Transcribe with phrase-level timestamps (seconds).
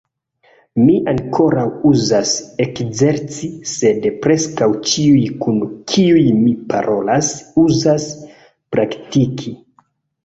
[0.85, 2.31] Mi ankoraŭ uzas
[2.65, 5.61] ekzerci, sed preskaŭ ĉiuj kun
[5.93, 7.31] kiuj mi parolas
[7.69, 8.11] uzas
[8.79, 9.57] praktiki.